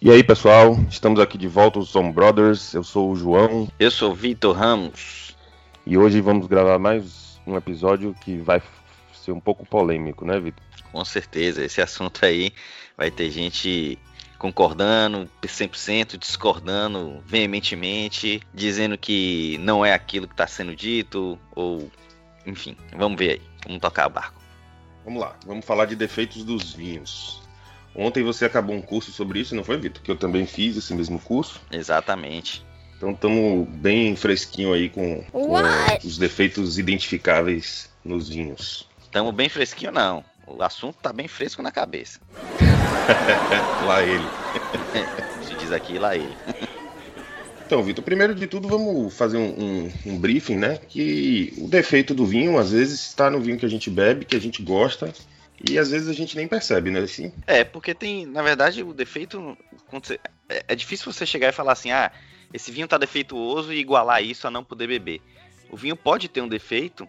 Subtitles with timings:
[0.00, 2.74] E aí, pessoal, estamos aqui de volta, os Som Brothers.
[2.74, 3.66] Eu sou o João.
[3.78, 5.34] Eu sou o Vitor Ramos.
[5.86, 8.60] E hoje vamos gravar mais um episódio que vai
[9.14, 10.62] ser um pouco polêmico, né, Vitor?
[10.92, 12.52] Com certeza, esse assunto aí
[12.96, 13.98] vai ter gente
[14.38, 21.90] concordando 100%, discordando veementemente, dizendo que não é aquilo que está sendo dito, ou
[22.44, 24.40] enfim, vamos ver aí, vamos tocar o barco.
[25.06, 27.45] Vamos lá, vamos falar de defeitos dos vinhos.
[27.96, 30.02] Ontem você acabou um curso sobre isso, não foi, Vitor?
[30.02, 31.60] Que eu também fiz esse mesmo curso.
[31.72, 32.64] Exatamente.
[32.96, 35.52] Então estamos bem fresquinho aí com, com
[36.04, 38.86] os defeitos identificáveis nos vinhos.
[39.02, 40.22] Estamos bem fresquinho não.
[40.46, 42.20] O assunto tá bem fresco na cabeça.
[43.86, 44.24] lá ele.
[45.46, 46.34] Se diz aqui, lá ele.
[47.66, 50.78] Então, Vitor, primeiro de tudo vamos fazer um, um, um, briefing, né?
[50.88, 54.36] Que o defeito do vinho, às vezes, está no vinho que a gente bebe, que
[54.36, 55.12] a gente gosta,
[55.64, 57.00] e às vezes a gente nem percebe, né?
[57.00, 57.32] Assim.
[57.46, 59.56] É, porque tem, na verdade, o defeito.
[60.48, 62.12] É, é difícil você chegar e falar assim, ah,
[62.52, 65.20] esse vinho tá defeituoso e igualar isso a não poder beber.
[65.70, 67.08] O vinho pode ter um defeito,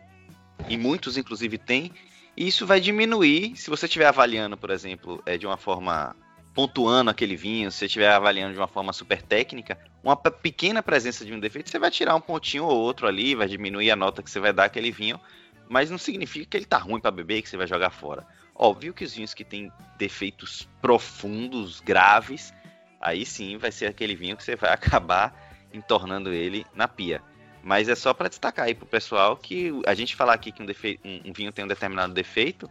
[0.67, 1.92] e muitos, inclusive, têm,
[2.36, 6.16] e isso vai diminuir se você estiver avaliando, por exemplo, é, de uma forma
[6.54, 11.23] pontuando aquele vinho, se você estiver avaliando de uma forma super técnica, uma pequena presença
[11.23, 14.23] de um defeito, você vai tirar um pontinho ou outro ali, vai diminuir a nota
[14.23, 15.20] que você vai dar àquele vinho,
[15.70, 18.26] mas não significa que ele tá ruim para beber e que você vai jogar fora.
[18.56, 22.54] Óbvio que os vinhos que têm defeitos profundos, graves,
[23.00, 27.22] aí sim vai ser aquele vinho que você vai acabar entornando ele na pia.
[27.62, 30.66] Mas é só para destacar aí pro pessoal que a gente falar aqui que um,
[30.66, 32.70] um, um vinho tem um determinado defeito,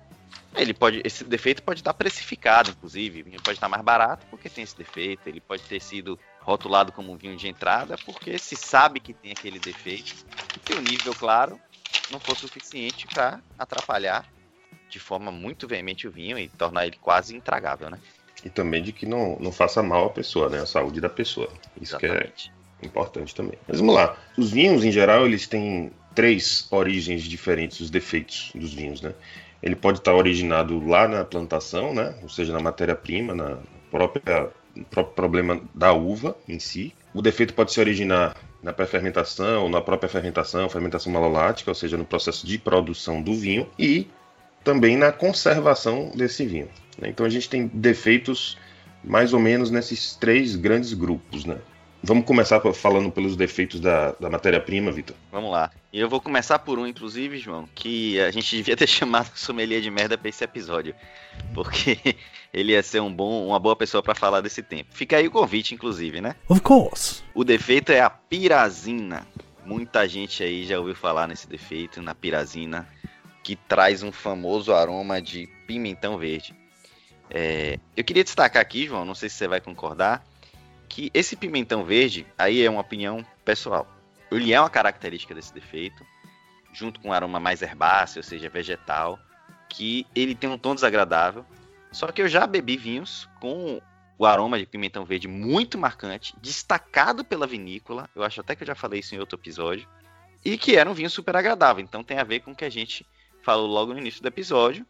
[0.56, 3.20] ele pode, esse defeito pode estar precificado, inclusive.
[3.20, 5.28] O vinho pode estar mais barato porque tem esse defeito.
[5.28, 9.32] Ele pode ter sido rotulado como um vinho de entrada porque se sabe que tem
[9.32, 10.14] aquele defeito
[10.64, 11.60] que o nível, claro,
[12.10, 14.26] não for suficiente para atrapalhar
[14.88, 17.98] de forma muito veemente o vinho e tornar ele quase intragável, né?
[18.44, 20.60] E também de que não, não faça mal à pessoa, né?
[20.60, 21.48] A saúde da pessoa.
[21.80, 22.52] Isso Exatamente.
[22.78, 23.58] que é importante também.
[23.66, 24.16] Mas vamos lá.
[24.36, 29.14] Os vinhos, em geral, eles têm três origens diferentes, os defeitos dos vinhos, né?
[29.62, 32.14] Ele pode estar originado lá na plantação, né?
[32.22, 33.58] ou seja, na matéria-prima, na
[33.90, 36.94] própria no próprio problema da uva em si.
[37.14, 42.04] O defeito pode se originar na pré-fermentação, na própria fermentação, fermentação malolática, ou seja, no
[42.04, 44.08] processo de produção do vinho e
[44.64, 46.68] também na conservação desse vinho.
[46.98, 47.08] Né?
[47.10, 48.58] Então a gente tem defeitos
[49.04, 51.58] mais ou menos nesses três grandes grupos, né?
[52.06, 55.16] Vamos começar falando pelos defeitos da, da matéria-prima, Vitor.
[55.32, 55.72] Vamos lá.
[55.92, 59.80] E eu vou começar por um, inclusive, João, que a gente devia ter chamado sommelier
[59.80, 60.94] de merda para esse episódio.
[61.52, 61.98] Porque
[62.54, 64.90] ele ia ser um bom, uma boa pessoa para falar desse tempo.
[64.92, 66.36] Fica aí o convite, inclusive, né?
[66.48, 67.24] Of course.
[67.34, 69.26] O defeito é a pirazina.
[69.64, 72.86] Muita gente aí já ouviu falar nesse defeito, na pirazina,
[73.42, 76.54] que traz um famoso aroma de pimentão verde.
[77.28, 80.24] É, eu queria destacar aqui, João, não sei se você vai concordar,
[80.88, 83.86] que esse pimentão verde, aí é uma opinião pessoal,
[84.30, 86.04] ele é uma característica desse defeito,
[86.72, 89.18] junto com um aroma mais herbáceo, ou seja, vegetal,
[89.68, 91.44] que ele tem um tom desagradável.
[91.92, 93.80] Só que eu já bebi vinhos com
[94.18, 98.08] o aroma de pimentão verde muito marcante, destacado pela vinícola.
[98.14, 99.88] Eu acho até que eu já falei isso em outro episódio.
[100.44, 101.82] E que era um vinho super agradável.
[101.82, 103.06] Então tem a ver com o que a gente
[103.42, 104.86] falou logo no início do episódio.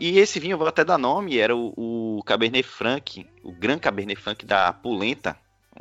[0.00, 3.78] E esse vinho, eu vou até dar nome, era o, o Cabernet Franc, o Gran
[3.78, 5.36] Cabernet Franc da Pulenta,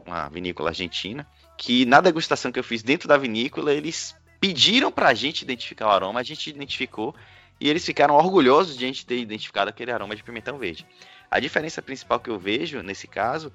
[0.06, 1.26] uma vinícola argentina,
[1.58, 5.88] que na degustação que eu fiz dentro da vinícola, eles pediram para a gente identificar
[5.88, 7.16] o aroma, a gente identificou
[7.62, 10.86] e eles ficaram orgulhosos de a gente ter identificado aquele aroma de pimentão verde.
[11.32, 13.54] A diferença principal que eu vejo nesse caso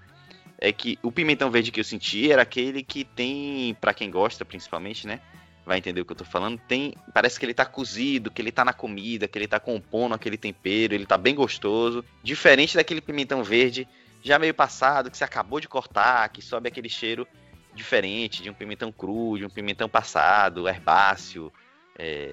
[0.57, 4.47] é que o pimentão verde que eu senti era aquele que tem, para quem gosta
[4.47, 5.21] principalmente, né?
[5.65, 6.59] Vai entender o que eu tô falando.
[6.69, 10.15] Tem, parece que ele tá cozido, que ele tá na comida, que ele tá compondo
[10.15, 12.05] aquele tempero, ele tá bem gostoso.
[12.23, 13.89] Diferente daquele pimentão verde
[14.23, 17.27] já meio passado, que você acabou de cortar, que sobe aquele cheiro
[17.75, 21.53] diferente de um pimentão cru, de um pimentão passado, herbáceo,
[21.99, 22.33] é,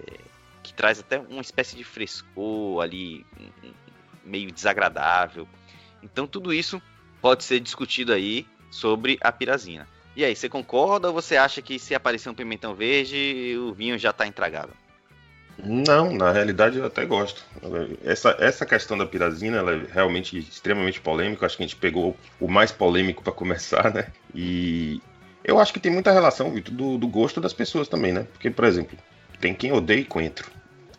[0.63, 3.25] que traz até uma espécie de frescor ali,
[4.23, 5.47] meio desagradável.
[6.03, 6.81] Então tudo isso
[7.21, 9.87] pode ser discutido aí sobre a pirazina.
[10.15, 13.97] E aí, você concorda ou você acha que se aparecer um pimentão verde, o vinho
[13.97, 14.75] já está intragável?
[15.63, 17.45] Não, na realidade eu até gosto.
[18.03, 21.45] Essa, essa questão da pirazina ela é realmente extremamente polêmica.
[21.45, 24.07] Acho que a gente pegou o mais polêmico para começar, né?
[24.33, 24.99] E
[25.43, 28.25] eu acho que tem muita relação, Vitor, do, do gosto das pessoas também, né?
[28.33, 28.97] Porque, por exemplo,
[29.39, 30.49] tem quem odeia coentro.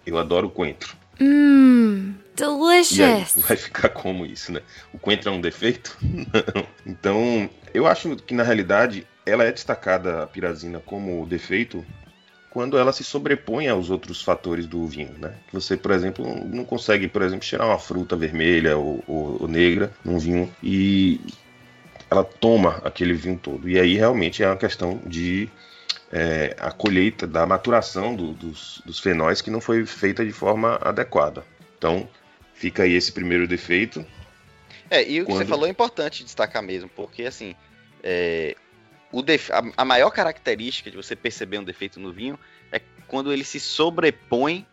[0.07, 0.97] Eu adoro coentro.
[1.21, 3.35] Mmm, delicious.
[3.37, 4.61] vai ficar como isso, né?
[4.93, 5.97] O coentro é um defeito?
[6.03, 6.67] Não.
[6.87, 11.85] Então, eu acho que na realidade ela é destacada a pirazina como defeito
[12.51, 15.33] quando ela se sobrepõe aos outros fatores do vinho, né?
[15.53, 19.91] Você, por exemplo, não consegue, por exemplo, tirar uma fruta vermelha ou, ou, ou negra
[20.05, 21.19] num vinho e
[22.11, 23.69] ela toma aquele vinho todo.
[23.69, 25.49] E aí realmente é uma questão de
[26.13, 30.79] é, a colheita, da maturação do, dos, dos fenóis que não foi feita de forma
[30.83, 31.43] adequada.
[31.79, 32.07] Então,
[32.63, 34.07] fica aí esse primeiro defeito.
[34.89, 37.57] É, e o que você falou é importante destacar mesmo, porque assim,
[38.05, 38.55] é,
[39.11, 39.51] o def...
[39.77, 42.39] a, maior característica de você perceber um defeito no vinho
[42.71, 44.65] é quando ele se sobrepõe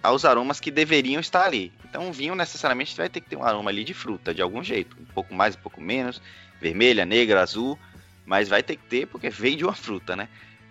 [0.00, 1.72] aos aromas que deveriam estar ali.
[1.84, 4.62] Então, um vinho necessariamente vai ter que ter um aroma ali de fruta, de algum
[4.62, 4.96] jeito.
[5.00, 6.22] Um pouco mais, um pouco menos.
[6.60, 7.76] Vermelha, negra, azul.
[8.24, 10.28] Mas vai ter que ter porque veio de uma fruta, né?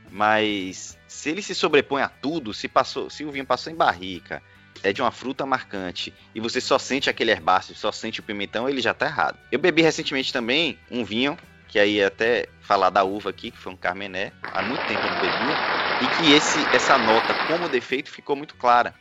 [0.09, 4.41] Mas se ele se sobrepõe a tudo, se passou, se o vinho passou em barrica,
[4.83, 8.67] é de uma fruta marcante e você só sente aquele herbáceo, só sente o pimentão,
[8.67, 9.37] ele já tá errado.
[9.51, 11.37] Eu bebi recentemente também um vinho,
[11.67, 15.05] que aí é até falar da uva aqui, que foi um Carmené, há muito tempo
[15.05, 15.57] eu não bebia,
[16.01, 18.93] e que esse, essa nota como defeito ficou muito clara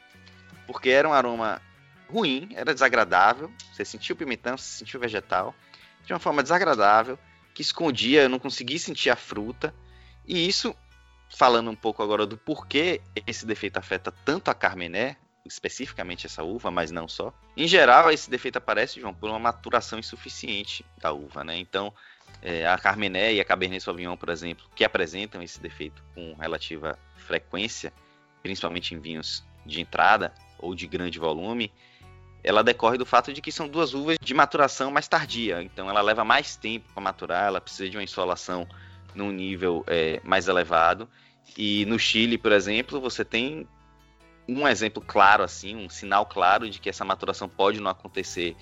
[0.71, 1.61] porque era um aroma
[2.09, 3.51] ruim, era desagradável.
[3.73, 5.53] Você sentia o pimentão, você sentia o vegetal
[6.05, 7.19] de uma forma desagradável,
[7.53, 9.75] que escondia, eu não conseguia sentir a fruta.
[10.27, 10.75] E isso,
[11.29, 16.71] falando um pouco agora do porquê esse defeito afeta tanto a Carmené, especificamente essa uva,
[16.71, 17.33] mas não só.
[17.57, 21.57] Em geral, esse defeito aparece, João, por uma maturação insuficiente da uva, né?
[21.59, 21.93] Então,
[22.43, 26.99] é, a Carmené e a Cabernet Sauvignon, por exemplo, que apresentam esse defeito com relativa
[27.17, 27.93] frequência,
[28.43, 31.73] principalmente em vinhos de entrada, ou de grande volume,
[32.43, 35.63] ela decorre do fato de que são duas uvas de maturação mais tardia.
[35.63, 38.67] Então ela leva mais tempo para maturar, ela precisa de uma insolação
[39.15, 41.09] num nível é, mais elevado.
[41.57, 43.67] E no Chile, por exemplo, você tem
[44.57, 48.57] um exemplo claro, assim, um sinal claro de que essa maturação pode não acontecer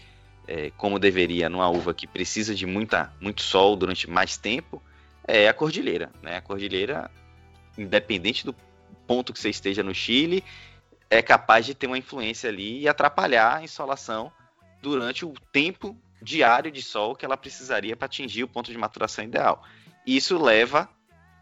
[0.46, 4.82] é, como deveria numa uva que precisa de muita, muito sol durante mais tempo,
[5.26, 6.10] é a cordilheira.
[6.22, 6.36] Né?
[6.36, 7.10] A cordilheira,
[7.76, 8.54] independente do
[9.06, 10.44] ponto que você esteja no Chile,
[11.10, 14.30] é capaz de ter uma influência ali e atrapalhar a insolação
[14.82, 19.24] durante o tempo diário de sol que ela precisaria para atingir o ponto de maturação
[19.24, 19.62] ideal.
[20.06, 20.88] Isso leva,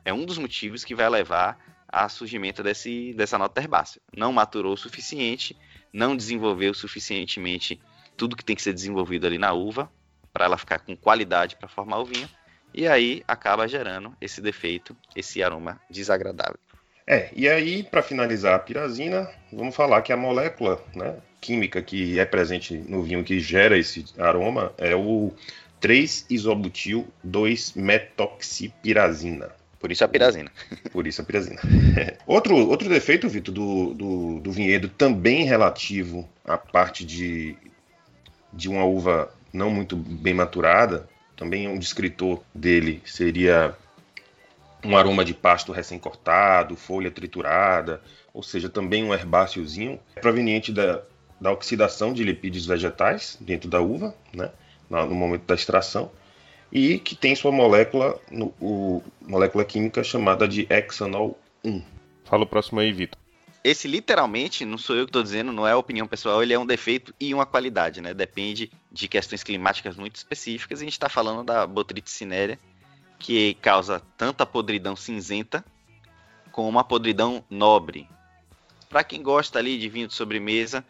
[0.05, 1.59] é um dos motivos que vai levar
[1.97, 4.03] a surgimento desse, dessa nota herbácea.
[4.15, 5.57] Não maturou o suficiente,
[5.91, 7.81] não desenvolveu suficientemente
[8.19, 9.91] tudo que tem que ser desenvolvido ali na uva
[10.31, 12.29] para ela ficar com qualidade para formar o vinho,
[12.75, 16.59] e aí acaba gerando esse defeito, esse aroma desagradável.
[17.07, 22.19] É, e aí, para finalizar a pirazina, vamos falar que a molécula né, química que
[22.19, 25.33] é presente no vinho que gera esse aroma é o
[25.81, 29.51] 3-isobutil 2-metoxipirazina.
[29.87, 30.51] Por isso a pirazina.
[30.91, 31.61] Por isso a pirazina.
[32.27, 37.57] outro, outro defeito, Vitor, do, do, do vinhedo, também relativo à parte de,
[38.53, 43.77] de uma uva não muito bem maturada, também um descritor dele seria
[44.85, 48.03] um aroma de pasto recém-cortado, folha triturada,
[48.35, 51.01] ou seja, também um herbáceozinho, proveniente da,
[51.41, 54.51] da oxidação de lipídios vegetais dentro da uva, né,
[54.91, 56.11] no momento da extração,
[56.71, 61.83] e que tem sua molécula, no, o, molécula química chamada de hexanol 1.
[62.25, 63.19] Fala o próximo aí, Vitor.
[63.63, 66.67] Esse literalmente, não sou eu que estou dizendo, não é opinião pessoal, ele é um
[66.67, 68.15] defeito e uma qualidade, né?
[68.15, 70.81] Depende de questões climáticas muito específicas.
[70.81, 72.59] E a gente está falando da Botrytis cinerea,
[73.19, 75.65] que causa tanta podridão cinzenta
[76.53, 78.09] como uma podridão nobre.
[78.89, 80.85] Para quem gosta ali de vinho de sobremesa,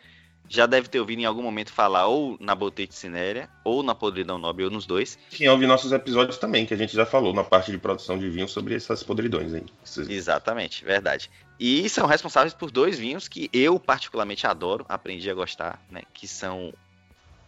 [0.49, 4.39] já deve ter ouvido em algum momento falar ou na Botete Cinérea, ou na Podridão
[4.39, 5.19] Nobre, ou nos dois.
[5.31, 8.29] Quem ouve nossos episódios também, que a gente já falou na parte de produção de
[8.29, 9.65] vinho sobre essas podridões aí.
[10.09, 11.31] Exatamente, verdade.
[11.59, 16.03] E são responsáveis por dois vinhos que eu particularmente adoro, aprendi a gostar, né?
[16.13, 16.73] Que são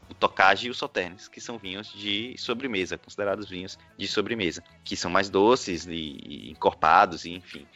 [0.09, 4.97] o Tocage e o Sauternes, que são vinhos de sobremesa, considerados vinhos de sobremesa, que
[4.97, 7.67] são mais doces e encorpados, e enfim.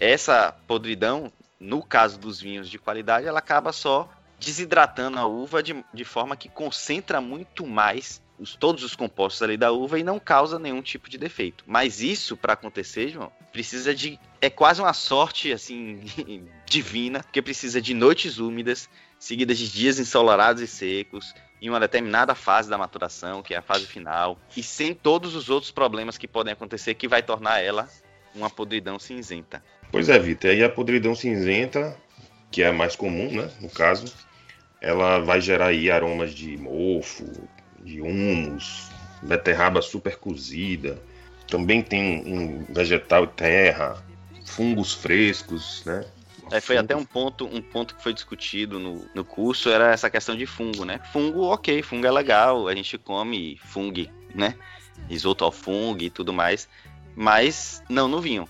[0.00, 4.08] Essa podridão, no caso dos vinhos de qualidade, ela acaba só
[4.44, 9.56] desidratando a uva de, de forma que concentra muito mais os, todos os compostos ali
[9.56, 11.64] da uva e não causa nenhum tipo de defeito.
[11.66, 14.18] Mas isso, para acontecer, João, precisa de.
[14.40, 16.00] É quase uma sorte, assim,
[16.66, 22.34] divina, porque precisa de noites úmidas, seguidas de dias ensolarados e secos, em uma determinada
[22.34, 26.26] fase da maturação, que é a fase final, e sem todos os outros problemas que
[26.26, 27.88] podem acontecer, que vai tornar ela
[28.34, 29.62] uma podridão cinzenta.
[29.92, 30.52] Pois é, Vitor.
[30.52, 31.96] E a podridão cinzenta,
[32.50, 34.12] que é a mais comum, né, no caso,
[34.82, 37.24] ela vai gerar aí aromas de mofo,
[37.84, 38.90] de humus,
[39.22, 41.00] beterraba super cozida.
[41.46, 44.04] Também tem um vegetal terra,
[44.44, 46.04] fungos frescos, né?
[46.50, 50.10] É, foi até um ponto, um ponto que foi discutido no, no curso, era essa
[50.10, 51.00] questão de fungo, né?
[51.12, 54.56] Fungo, ok, fungo é legal, a gente come fungo, né?
[55.08, 56.68] Risoto ao fungo e tudo mais,
[57.14, 58.48] mas não no vinho.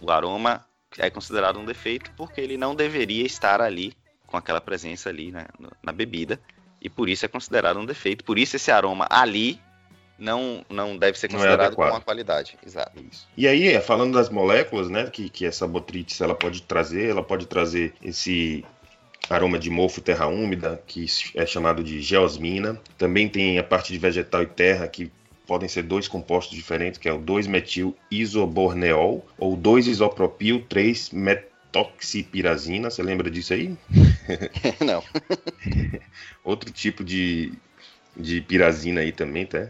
[0.00, 0.66] O aroma
[0.98, 3.94] é considerado um defeito porque ele não deveria estar ali
[4.30, 5.46] com aquela presença ali né,
[5.82, 6.40] na bebida
[6.80, 8.24] e por isso é considerado um defeito.
[8.24, 9.60] Por isso esse aroma ali
[10.18, 11.90] não, não deve ser é considerado adequado.
[11.90, 12.56] com a qualidade.
[12.64, 12.92] Exato.
[13.10, 13.28] Isso.
[13.36, 17.46] E aí, falando das moléculas, né, que, que essa botrytis ela pode trazer, ela pode
[17.46, 18.64] trazer esse
[19.28, 22.80] aroma de mofo e terra úmida, que é chamado de geosmina.
[22.96, 25.12] Também tem a parte de vegetal e terra, que
[25.46, 32.90] podem ser dois compostos diferentes, que é o 2-metil isoborneol ou 2-isopropil 3-metoxipirazina.
[32.90, 33.76] Você lembra disso aí?
[34.84, 35.02] não.
[36.44, 37.52] Outro tipo de,
[38.16, 39.68] de pirazina aí também, tá?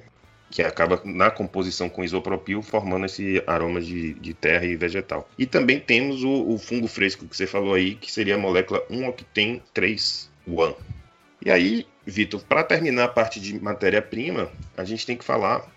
[0.51, 5.29] Que acaba na composição com isopropil, formando esse aroma de, de terra e vegetal.
[5.39, 8.85] E também temos o, o fungo fresco que você falou aí, que seria a molécula
[8.89, 10.75] 1-octem 3-1.
[11.45, 15.71] E aí, Vitor, para terminar a parte de matéria-prima, a gente tem que falar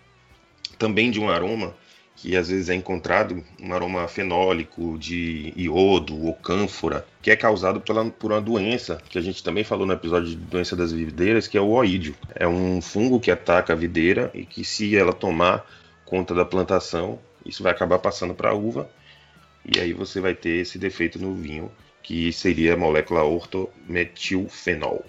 [0.78, 1.76] também de um aroma
[2.16, 7.82] que às vezes é encontrado, um aroma fenólico de iodo ou cânfora, que é causado
[7.82, 11.48] pela, por uma doença, que a gente também falou no episódio de doença das videiras,
[11.48, 12.16] que é o oídio.
[12.36, 15.66] É um fungo que ataca a videira e que se ela tomar
[16.06, 18.90] conta da plantação, isso vai acabar passando para a uva,
[19.66, 25.04] e aí você vai ter esse defeito no vinho, que seria a molécula ortometilfenol.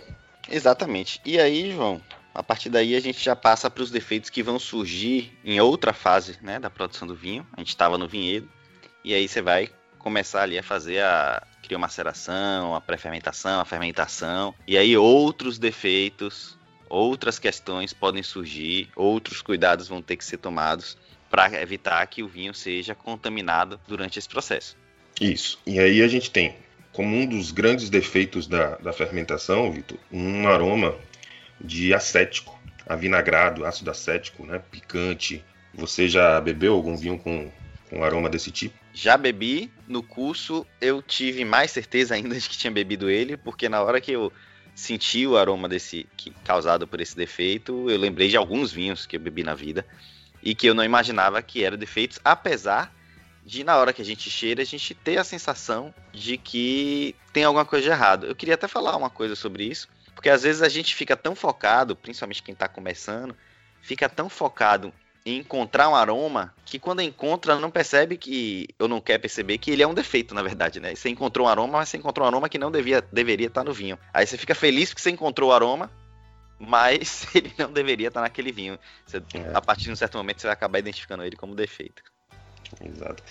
[0.50, 1.20] Exatamente.
[1.24, 2.00] E aí, João,
[2.34, 5.92] a partir daí a gente já passa para os defeitos que vão surgir em outra
[5.92, 7.46] fase né, da produção do vinho.
[7.52, 8.48] A gente estava no vinhedo,
[9.04, 14.76] e aí você vai começar ali a fazer a criomaceração, a pré-fermentação, a fermentação, e
[14.76, 16.58] aí outros defeitos,
[16.90, 20.98] outras questões podem surgir, outros cuidados vão ter que ser tomados
[21.30, 24.76] para evitar que o vinho seja contaminado durante esse processo.
[25.20, 25.58] Isso.
[25.66, 26.54] E aí a gente tem,
[26.92, 30.94] como um dos grandes defeitos da, da fermentação, Vitor, um aroma
[31.64, 35.44] de acético, avinagrado, ácido acético, né, picante.
[35.72, 37.50] Você já bebeu algum vinho com,
[37.90, 38.78] com aroma desse tipo?
[38.92, 43.68] Já bebi, no curso eu tive mais certeza ainda de que tinha bebido ele, porque
[43.68, 44.32] na hora que eu
[44.74, 49.16] senti o aroma desse que, causado por esse defeito, eu lembrei de alguns vinhos que
[49.16, 49.86] eu bebi na vida
[50.42, 52.92] e que eu não imaginava que eram defeitos, apesar
[53.44, 57.44] de na hora que a gente cheira a gente ter a sensação de que tem
[57.44, 58.26] alguma coisa de errado.
[58.26, 61.34] Eu queria até falar uma coisa sobre isso, porque às vezes a gente fica tão
[61.34, 63.36] focado, principalmente quem está começando,
[63.80, 64.92] fica tão focado
[65.26, 69.70] em encontrar um aroma que quando encontra não percebe que ou não quer perceber que
[69.70, 70.94] ele é um defeito, na verdade, né?
[70.94, 73.72] Você encontrou um aroma, mas você encontrou um aroma que não devia, deveria estar no
[73.72, 73.98] vinho.
[74.12, 75.90] Aí você fica feliz porque você encontrou o aroma,
[76.58, 78.78] mas ele não deveria estar naquele vinho.
[79.06, 79.50] Você, É.
[79.54, 82.02] A partir de um certo momento você vai acabar identificando ele como defeito.
[82.84, 83.22] Exato.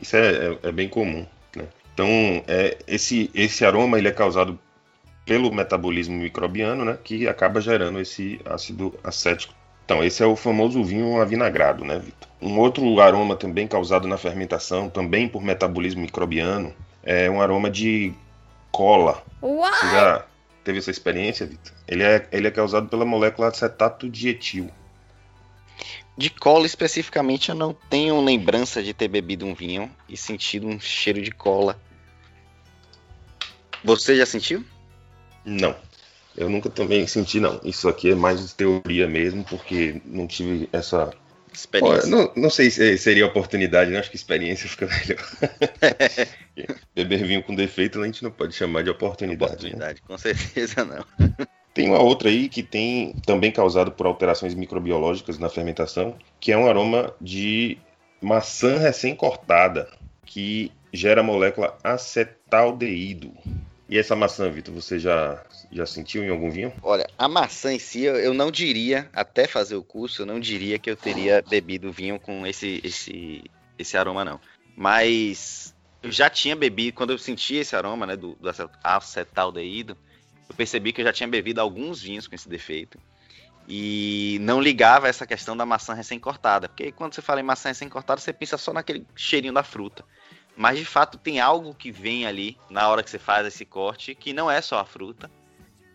[0.00, 1.26] Isso é, é- é bem comum.
[1.56, 1.66] Né?
[1.94, 2.08] Então,
[2.46, 4.58] é, esse, esse aroma ele é causado
[5.30, 9.54] pelo metabolismo microbiano, né, que acaba gerando esse ácido acético.
[9.84, 12.28] Então, esse é o famoso vinho avinagrado, né, Vitor?
[12.42, 18.12] Um outro aroma também causado na fermentação, também por metabolismo microbiano, é um aroma de
[18.72, 19.22] cola.
[19.40, 19.80] Você What?
[19.92, 20.26] já
[20.64, 21.74] teve essa experiência, Vitor?
[21.86, 24.68] Ele é, ele é causado pela molécula acetato de etil.
[26.18, 30.80] De cola especificamente, eu não tenho lembrança de ter bebido um vinho e sentido um
[30.80, 31.80] cheiro de cola.
[33.84, 34.64] Você já sentiu?
[35.44, 35.74] Não.
[36.36, 37.60] Eu nunca também senti, não.
[37.64, 41.12] Isso aqui é mais teoria mesmo, porque não tive essa.
[41.52, 42.08] Experiência.
[42.08, 43.98] Não, não sei se seria oportunidade, né?
[43.98, 45.26] Acho que experiência fica melhor.
[46.94, 49.50] Beber vinho com defeito a gente não pode chamar de oportunidade.
[49.50, 49.56] né?
[49.56, 51.04] Oportunidade, com certeza não.
[51.74, 56.56] Tem uma outra aí que tem também causado por alterações microbiológicas na fermentação, que é
[56.56, 57.78] um aroma de
[58.20, 59.88] maçã recém-cortada,
[60.24, 63.32] que gera a molécula acetaldeído.
[63.90, 66.72] E essa maçã, Vitor, você já, já sentiu em algum vinho?
[66.80, 70.78] Olha, a maçã em si, eu- não diria, até fazer o curso, eu não diria
[70.78, 73.42] que eu teria bebido vinho com esse, esse,
[73.76, 74.40] esse aroma, não.
[74.76, 79.96] Mas eu já tinha bebido, quando eu senti esse aroma, né, do, do acet- acetaldeído,
[80.48, 82.96] eu percebi que eu já tinha bebido alguns vinhos com esse defeito.
[83.68, 86.68] E não ligava essa questão da maçã recém-cortada.
[86.68, 90.04] Porque quando você fala em maçã recém-cortada, você pensa só naquele cheirinho da fruta.
[90.56, 94.14] Mas de fato tem algo que vem ali na hora que você faz esse corte
[94.14, 95.30] que não é só a fruta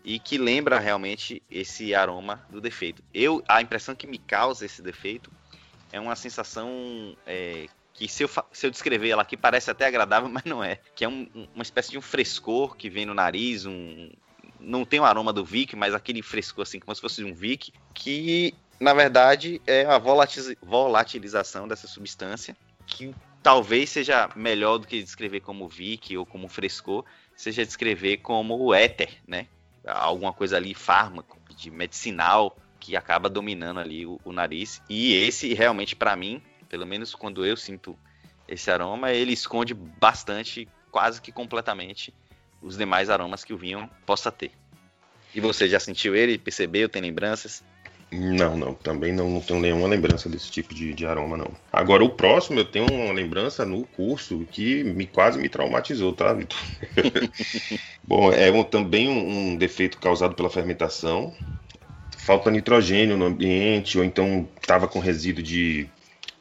[0.04, 3.02] e que lembra realmente esse aroma do defeito.
[3.12, 5.30] Eu a impressão que me causa esse defeito
[5.92, 10.28] é uma sensação é, que se eu, se eu descrever ela aqui parece até agradável,
[10.30, 10.80] mas não é.
[10.94, 14.10] Que é um- um- uma espécie de um frescor que vem no nariz, um
[14.58, 17.72] não tem o aroma do Vic, mas aquele frescor assim como se fosse um Vic,
[17.94, 19.98] que na verdade é a
[20.62, 23.14] volatilização dessa substância que
[23.46, 27.04] talvez seja melhor do que descrever como Vic ou como frescor,
[27.36, 29.46] seja descrever como éter, né?
[29.86, 34.82] Alguma coisa ali, fármaco, de medicinal, que acaba dominando ali o, o nariz.
[34.90, 37.96] E esse, realmente, para mim, pelo menos quando eu sinto
[38.48, 42.12] esse aroma, ele esconde bastante, quase que completamente,
[42.60, 44.50] os demais aromas que o vinho possa ter.
[45.32, 47.62] E você já sentiu ele, percebeu, tem lembranças?
[48.10, 48.74] Não, não.
[48.74, 51.50] Também não, não tenho nenhuma lembrança desse tipo de, de, aroma, não.
[51.72, 56.32] Agora, o próximo, eu tenho uma lembrança no curso que me quase me traumatizou, tá,
[56.32, 56.58] Vitor?
[58.04, 61.34] Bom, é um, também um, um defeito causado pela fermentação.
[62.16, 65.88] Falta nitrogênio no ambiente, ou então estava com resíduo de,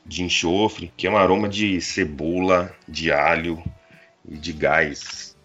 [0.06, 3.62] de enxofre, que é um aroma de cebola, de alho
[4.28, 5.36] e de gás.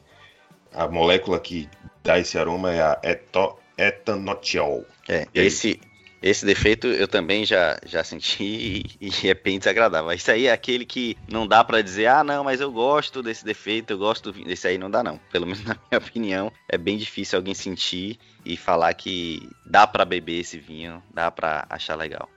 [0.72, 1.68] A molécula que
[2.02, 4.84] dá esse aroma é a eto, etanotiol.
[5.08, 5.80] É, esse,
[6.22, 10.12] esse defeito eu também já, já senti e, é bem desagradável.
[10.12, 13.44] Isso aí é aquele que não dá para dizer, ah, não, mas eu gosto desse
[13.44, 15.18] defeito, eu gosto desse aí, não dá não.
[15.32, 20.04] Pelo menos na minha opinião, é bem difícil alguém sentir e falar que dá para
[20.04, 22.28] beber esse vinho, dá para achar legal.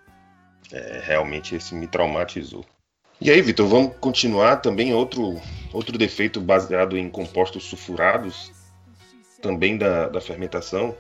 [0.72, 2.66] É, realmente esse me traumatizou.
[3.20, 5.40] E aí, Vitor, vamos continuar também outro,
[5.72, 8.52] outro defeito baseado em compostos sulfurados,
[9.42, 10.96] também da, da fermentação,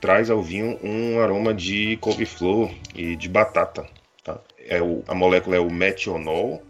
[0.00, 3.86] traz ao vinho um aroma de couve-flor e de batata.
[4.24, 4.38] Tá?
[4.66, 6.62] É o, a molécula é o metionol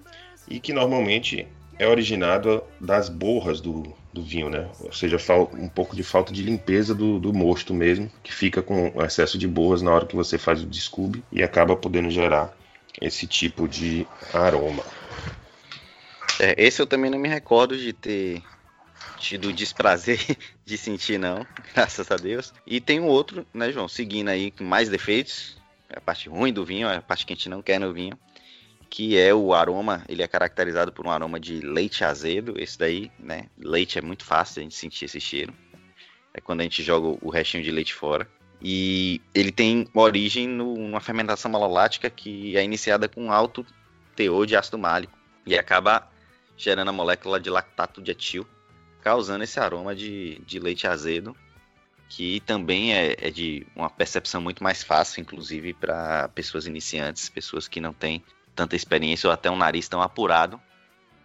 [0.48, 1.46] e que normalmente
[1.78, 4.68] é originado das borras do, do vinho, né?
[4.80, 5.16] Ou seja,
[5.54, 9.48] um pouco de falta de limpeza do, do mosto mesmo, que fica com excesso de
[9.48, 12.54] borras na hora que você faz o descube e acaba podendo gerar
[13.00, 14.82] esse tipo de aroma.
[16.38, 18.42] É, esse eu também não me recordo de ter
[19.18, 20.18] tido desprazer
[20.64, 22.52] de sentir, não, graças a Deus.
[22.66, 25.56] E tem um outro, né, João, seguindo aí com mais defeitos,
[25.88, 27.92] é a parte ruim do vinho, é a parte que a gente não quer no
[27.92, 28.18] vinho,
[28.88, 33.10] que é o aroma, ele é caracterizado por um aroma de leite azedo, esse daí,
[33.18, 35.54] né, leite é muito fácil a gente sentir esse cheiro,
[36.34, 38.28] é quando a gente joga o restinho de leite fora.
[38.62, 43.64] E ele tem origem numa fermentação malolática que é iniciada com alto
[44.14, 45.16] teor de ácido málico
[45.46, 46.06] e acaba
[46.58, 48.46] gerando a molécula de lactato de etil,
[49.02, 51.36] causando esse aroma de, de leite azedo,
[52.08, 57.68] que também é, é de uma percepção muito mais fácil, inclusive para pessoas iniciantes, pessoas
[57.68, 58.22] que não têm
[58.54, 60.60] tanta experiência ou até um nariz tão apurado,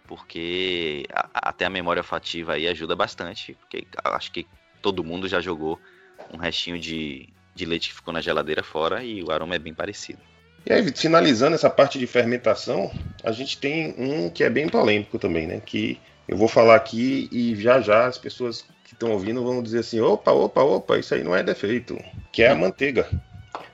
[0.06, 4.46] porque a, até a memória olfativa aí ajuda bastante, porque acho que
[4.80, 5.80] todo mundo já jogou
[6.32, 9.74] um restinho de, de leite que ficou na geladeira fora e o aroma é bem
[9.74, 10.20] parecido.
[10.64, 15.18] E aí, finalizando essa parte de fermentação, a gente tem um que é bem polêmico
[15.18, 15.60] também, né?
[15.64, 19.80] Que eu vou falar aqui e já já as pessoas que estão ouvindo vão dizer
[19.80, 21.98] assim: opa, opa, opa, isso aí não é defeito,
[22.32, 23.08] que é a manteiga.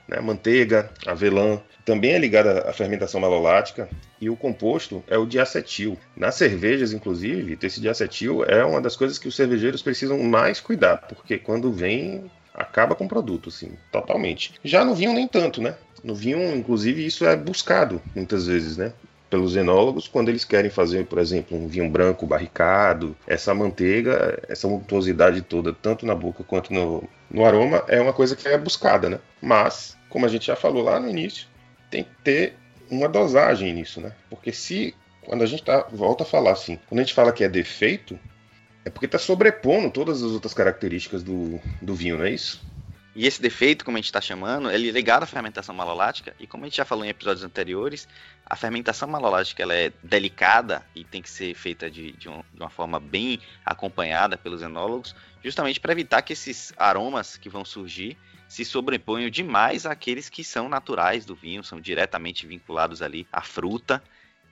[0.07, 0.19] Né?
[0.19, 3.89] Manteiga, avelã, também é ligada à fermentação malolática
[4.19, 5.97] e o composto é o diacetil.
[6.15, 10.97] Nas cervejas, inclusive, esse diacetil é uma das coisas que os cervejeiros precisam mais cuidar,
[11.07, 14.53] porque quando vem acaba com o produto, assim, totalmente.
[14.63, 15.75] Já no vinho nem tanto, né?
[16.03, 18.93] No vinho, inclusive, isso é buscado muitas vezes, né?
[19.33, 23.17] Pelos enólogos quando eles querem fazer, por exemplo, um vinho branco barricado.
[23.25, 28.35] Essa manteiga, essa untuosidade toda, tanto na boca quanto no, no aroma, é uma coisa
[28.35, 29.19] que é buscada, né?
[29.41, 31.47] Mas, como a gente já falou lá no início,
[31.89, 32.53] tem que ter
[32.91, 34.11] uma dosagem nisso, né?
[34.29, 34.93] Porque se,
[35.25, 38.19] quando a gente tá, volta a falar assim, quando a gente fala que é defeito,
[38.85, 42.63] é porque está sobrepondo todas as outras características do, do vinho, não é isso?
[43.15, 46.47] E esse defeito, como a gente está chamando, ele é ligado à fermentação malolática, e
[46.47, 48.07] como a gente já falou em episódios anteriores,
[48.43, 52.59] a fermentação malolática ela é delicada e tem que ser feita de, de, um, de
[52.59, 58.17] uma forma bem acompanhada pelos enólogos, justamente para evitar que esses aromas que vão surgir
[58.47, 64.01] se sobreponham demais àqueles que são naturais do vinho, são diretamente vinculados ali à fruta,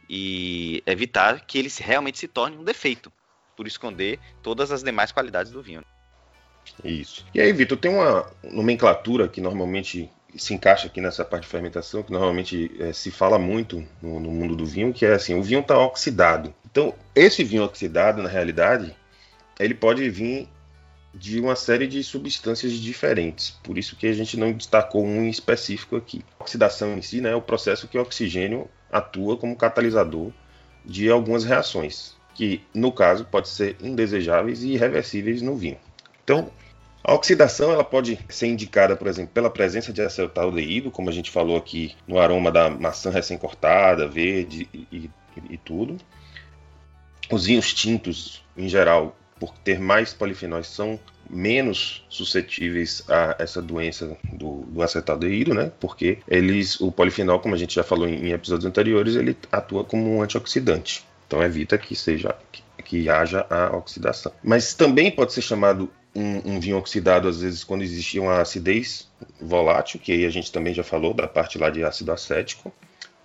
[0.08, 3.12] e evitar que eles realmente se tornem um defeito,
[3.56, 5.84] por esconder todas as demais qualidades do vinho.
[6.84, 7.26] Isso.
[7.34, 12.04] E aí, Vitor, tem uma nomenclatura que normalmente se encaixa aqui nessa parte de fermentação,
[12.04, 15.44] que normalmente é, se fala muito no, no, mundo do vinho, que é assim, o
[15.44, 16.54] vinho está oxidado.
[16.70, 18.96] Então, esse vinho oxidado, na realidade,
[19.60, 20.48] ele pode vir
[21.14, 23.52] de uma série de substâncias diferentes.
[23.64, 26.24] Por isso que a gente não destacou um específico aqui.
[26.40, 30.32] A oxidação em si né, é o processo que o oxigênio atua como catalisador
[30.86, 35.78] de algumas reações, que no caso pode ser indesejáveis e irreversíveis no vinho.
[36.32, 36.50] Então,
[37.04, 41.30] a oxidação ela pode ser indicada, por exemplo, pela presença de acetaldeído, como a gente
[41.30, 45.10] falou aqui no aroma da maçã recém-cortada, verde e, e,
[45.50, 45.98] e, tudo.
[47.30, 50.98] Os vinhos tintos, em geral, por ter mais polifenóis, são
[51.30, 55.70] menos suscetíveis a essa doença do, do acetaldeído, né?
[55.82, 59.84] Porque eles, o polifenol, como a gente já falou em, em episódios anteriores, ele atua
[59.84, 61.04] como um antioxidante.
[61.28, 64.32] Então evita que seja que, que haja a oxidação.
[64.42, 69.08] Mas também pode ser chamado um, um, vinho oxidado, às vezes, quando existia uma acidez
[69.40, 72.72] volátil, que aí a gente também já falou da parte lá de ácido acético,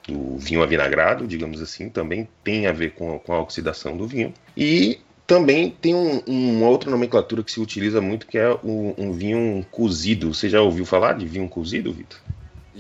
[0.07, 4.33] do vinho avinagrado, digamos assim, também tem a ver com, com a oxidação do vinho.
[4.57, 9.13] E também tem um, uma outra nomenclatura que se utiliza muito, que é um, um
[9.13, 10.33] vinho cozido.
[10.33, 12.21] Você já ouviu falar de vinho cozido, Vitor?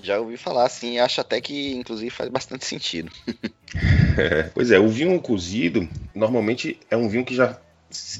[0.02, 3.10] Já ouvi falar, sim, acho até que inclusive faz bastante sentido.
[4.16, 7.58] é, pois é, o vinho cozido normalmente é um vinho que já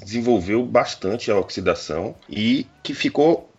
[0.02, 3.50] desenvolveu bastante a oxidação e que ficou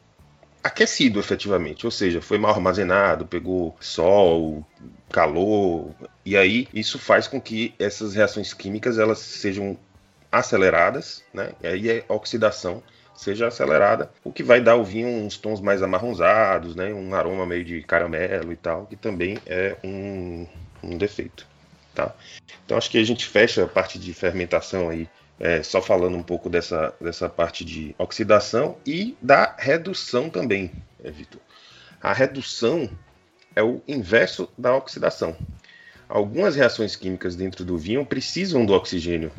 [0.63, 4.65] aquecido efetivamente, ou seja, foi mal armazenado, pegou sol,
[5.10, 5.91] calor,
[6.25, 9.77] e aí isso faz com que essas reações químicas elas sejam
[10.32, 11.53] aceleradas, né?
[11.63, 12.84] E aí a oxidação
[13.15, 16.93] seja acelerada, o que vai dar ao vinho uns tons mais amarronzados, né?
[16.93, 20.45] Um aroma meio de caramelo e tal, que também é um,
[20.84, 21.47] um defeito,
[21.95, 22.13] tá?
[22.65, 25.08] Então acho que a gente fecha a parte de fermentação aí
[25.39, 30.71] é, só falando um pouco dessa, dessa parte de oxidação e da redução também,
[31.04, 31.41] é, Vitor.
[32.02, 32.89] A redução
[33.56, 35.36] é o inverso da oxidação.
[36.08, 39.32] Algumas reações químicas dentro do vinho precisam do oxigênio.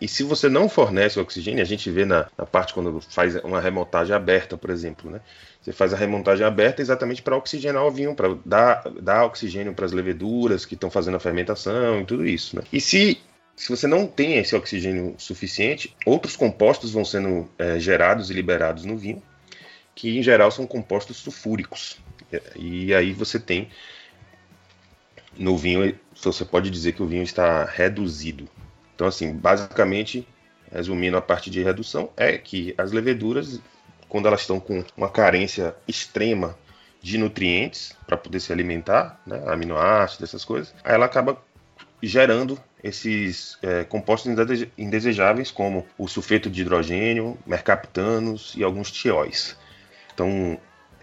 [0.00, 3.36] E se você não fornece o oxigênio, a gente vê na, na parte quando faz
[3.36, 5.20] uma remontagem aberta, por exemplo, né?
[5.60, 9.84] Você faz a remontagem aberta exatamente para oxigenar o vinho, para dar, dar oxigênio para
[9.84, 12.56] as leveduras que estão fazendo a fermentação e tudo isso.
[12.56, 12.62] Né?
[12.72, 13.20] E se
[13.58, 18.84] se você não tem esse oxigênio suficiente, outros compostos vão sendo é, gerados e liberados
[18.84, 19.20] no vinho,
[19.96, 21.98] que em geral são compostos sulfúricos.
[22.54, 23.68] E aí você tem
[25.36, 28.48] no vinho, você pode dizer que o vinho está reduzido.
[28.94, 30.24] Então, assim, basicamente,
[30.70, 33.60] resumindo a parte de redução, é que as leveduras,
[34.08, 36.56] quando elas estão com uma carência extrema
[37.02, 41.42] de nutrientes para poder se alimentar, né, aminoácidos, essas coisas, aí ela acaba
[42.02, 44.32] gerando esses é, compostos
[44.76, 49.56] indesejáveis, como o sulfeto de hidrogênio, mercaptanos e alguns tióis.
[50.14, 50.58] Então,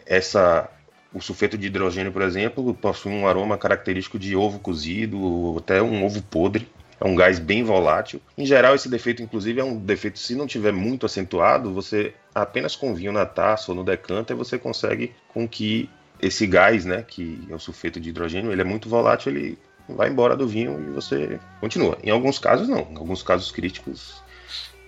[0.06, 0.70] essa,
[1.14, 5.82] o sulfeto de hidrogênio, por exemplo, possui um aroma característico de ovo cozido, ou até
[5.82, 6.68] um ovo podre.
[7.00, 8.22] É um gás bem volátil.
[8.38, 12.74] Em geral, esse defeito, inclusive, é um defeito, se não tiver muito acentuado, você apenas
[12.74, 15.90] com vinho na taça ou no decanter, você consegue com que
[16.22, 20.10] esse gás, né, que é o sulfeto de hidrogênio, ele é muito volátil, ele vai
[20.10, 21.98] embora do vinho e você continua.
[22.04, 22.88] Em alguns casos, não.
[22.92, 24.22] Em alguns casos críticos,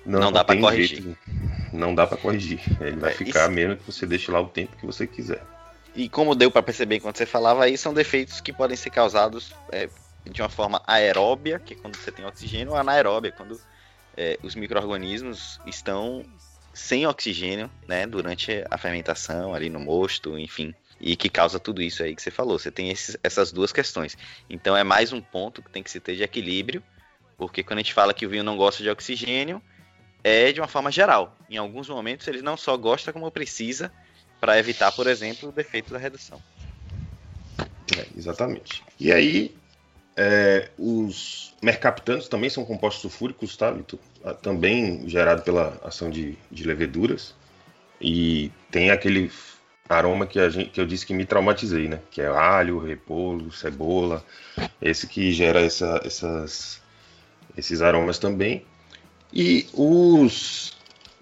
[0.06, 1.02] não, não dá para corrigir.
[1.02, 1.18] Jeito,
[1.74, 2.60] não dá para corrigir.
[2.82, 3.52] Ele vai é, ficar isso...
[3.52, 5.44] mesmo que você deixe lá o tempo que você quiser.
[5.96, 9.54] E como deu para perceber enquanto você falava aí, são defeitos que podem ser causados
[9.72, 9.90] é,
[10.26, 13.60] de uma forma aeróbia, que é quando você tem oxigênio, ou anaeróbia, quando
[14.16, 16.24] é, os micro-organismos estão
[16.74, 22.04] sem oxigênio, né, durante a fermentação, ali no mosto, enfim e que causa tudo isso
[22.04, 22.58] aí que você falou.
[22.58, 24.18] Você tem esses, essas duas questões.
[24.50, 26.84] Então é mais um ponto que tem que se ter de equilíbrio,
[27.38, 29.62] porque quando a gente fala que o vinho não gosta de oxigênio,
[30.24, 31.36] é de uma forma geral.
[31.50, 33.92] Em alguns momentos ele não só gosta como precisa
[34.40, 36.42] para evitar, por exemplo, o defeito da redução.
[37.98, 38.84] É, exatamente.
[39.00, 39.56] E aí,
[40.16, 43.76] é, os mercaptanos também são compostos sulfúricos, tá?
[44.24, 47.34] Ah, também gerado pela ação de, de leveduras.
[48.00, 49.32] E tem aquele
[49.90, 52.00] aroma que, gente, que eu disse que me traumatizei, né?
[52.12, 54.24] Que é alho, repolho, cebola,
[54.82, 56.82] esse que gera essa, essas,
[57.58, 58.66] esses aromas também.
[59.34, 60.76] E os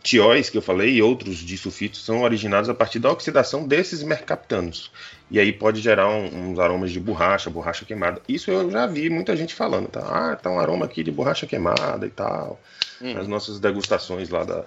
[0.06, 4.92] tióis que eu falei e outros disulfitos são originados a partir da oxidação desses mercaptanos.
[5.32, 8.22] E aí pode gerar um, uns aromas de borracha, borracha queimada.
[8.30, 10.02] Isso eu já vi muita gente falando, tá?
[10.02, 12.60] Ah, tá um aroma aqui de borracha queimada e tal.
[13.02, 13.16] Hum.
[13.16, 14.66] Nas nossas degustações lá da,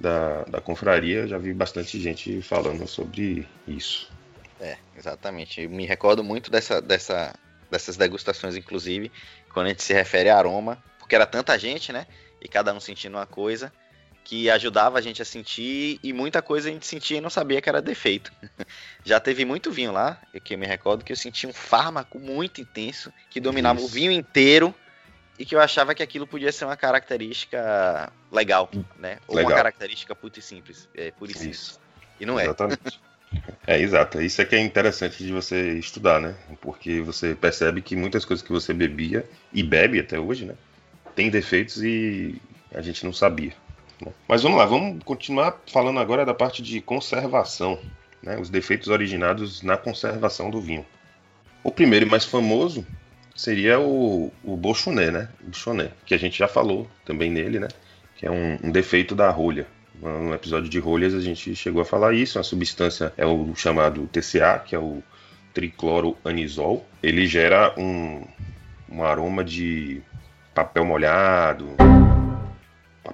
[0.00, 4.10] da, da confraria, já vi bastante gente falando sobre isso.
[4.58, 5.60] É, exatamente.
[5.60, 7.34] Eu me recordo muito dessa, dessa,
[7.70, 9.12] dessas degustações, inclusive,
[9.52, 12.06] quando a gente se refere a aroma, porque era tanta gente, né?
[12.40, 13.70] E cada um sentindo uma coisa
[14.24, 17.60] que ajudava a gente a sentir e muita coisa a gente sentia e não sabia
[17.60, 18.32] que era defeito.
[19.04, 22.60] Já teve muito vinho lá, que eu me recordo que eu senti um fármaco muito
[22.60, 23.88] intenso que dominava Isso.
[23.88, 24.74] o vinho inteiro
[25.40, 29.16] e que eu achava que aquilo podia ser uma característica legal, né?
[29.26, 29.52] Ou legal.
[29.52, 31.80] uma característica pura e simples, é, pura e simples.
[32.20, 32.44] E não é.
[32.44, 33.00] Exatamente.
[33.66, 34.20] É, exato.
[34.20, 36.34] Isso é que é interessante de você estudar, né?
[36.60, 40.54] Porque você percebe que muitas coisas que você bebia e bebe até hoje, né?
[41.14, 42.38] Tem defeitos e
[42.74, 43.54] a gente não sabia.
[44.04, 44.12] Né?
[44.28, 47.80] Mas vamos lá, vamos continuar falando agora da parte de conservação,
[48.22, 48.36] né?
[48.38, 50.84] Os defeitos originados na conservação do vinho.
[51.64, 52.84] O primeiro e mais famoso
[53.40, 55.28] seria o, o Bolchoné, né?
[55.48, 57.68] O Choné, que a gente já falou também nele, né?
[58.16, 59.66] Que é um, um defeito da rolha.
[59.94, 62.38] No episódio de rolhas a gente chegou a falar isso.
[62.38, 65.02] A substância é o chamado TCA, que é o
[65.54, 66.86] tricloroanisol.
[67.02, 68.26] Ele gera um,
[68.90, 70.02] um aroma de
[70.54, 71.66] papel molhado,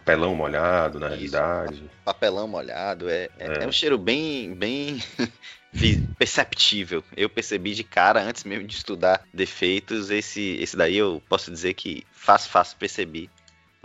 [0.06, 1.82] papelão molhado, na Isso, realidade.
[2.04, 3.64] Papelão molhado, é, é, é.
[3.64, 5.02] é, um cheiro bem, bem
[6.16, 7.02] perceptível.
[7.16, 11.74] Eu percebi de cara, antes mesmo de estudar defeitos, esse, esse daí eu posso dizer
[11.74, 13.28] que fácil, fácil percebi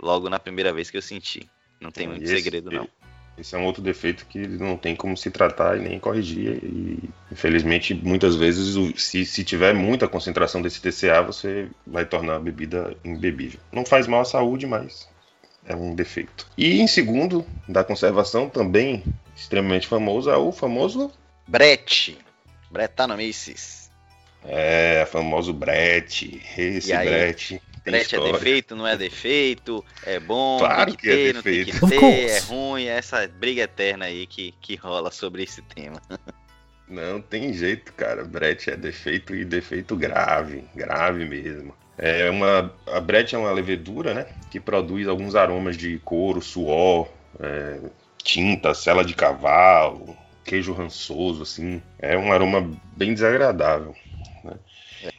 [0.00, 1.50] logo na primeira vez que eu senti.
[1.80, 2.88] Não tem muito esse, segredo, não.
[3.36, 6.62] Esse é um outro defeito que não tem como se tratar e nem corrigir.
[6.62, 12.40] E, infelizmente, muitas vezes, se, se tiver muita concentração desse TCA, você vai tornar a
[12.40, 13.58] bebida imbebível.
[13.72, 15.10] Não faz mal à saúde, mas
[15.66, 16.46] é um defeito.
[16.56, 19.02] E em segundo, da conservação, também
[19.36, 21.10] extremamente famoso, é o famoso
[21.46, 22.18] Brett.
[22.70, 23.90] Brettanomyces.
[24.44, 26.42] É, famoso Brett.
[26.56, 27.60] Esse Brett.
[27.84, 31.32] Brett é defeito, não é defeito, é bom, claro tem que, que é ter, é
[31.32, 35.42] não tem que ter, é ruim, é essa briga eterna aí que, que rola sobre
[35.42, 36.00] esse tema.
[36.88, 38.22] Não tem jeito, cara.
[38.22, 41.74] Brett é defeito e defeito grave, grave mesmo.
[41.98, 47.08] É uma, a Brett é uma levedura, né, que produz alguns aromas de couro, suor,
[47.38, 47.80] é,
[48.22, 51.82] tinta, cela de cavalo, queijo rançoso, assim.
[51.98, 53.94] É um aroma bem desagradável.
[54.44, 54.54] Né?